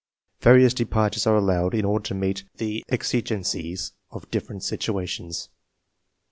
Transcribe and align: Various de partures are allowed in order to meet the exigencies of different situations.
Various 0.39 0.73
de 0.73 0.83
partures 0.85 1.27
are 1.27 1.35
allowed 1.35 1.75
in 1.75 1.85
order 1.85 2.03
to 2.05 2.15
meet 2.15 2.43
the 2.57 2.83
exigencies 2.89 3.91
of 4.09 4.31
different 4.31 4.63
situations. 4.63 5.49